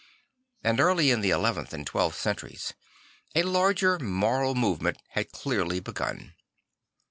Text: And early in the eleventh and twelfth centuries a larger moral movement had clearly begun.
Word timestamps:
And 0.63 0.79
early 0.79 1.11
in 1.11 1.21
the 1.21 1.29
eleventh 1.29 1.75
and 1.75 1.85
twelfth 1.85 2.19
centuries 2.19 2.73
a 3.35 3.43
larger 3.43 3.99
moral 3.99 4.55
movement 4.55 4.97
had 5.09 5.31
clearly 5.31 5.79
begun. 5.79 6.33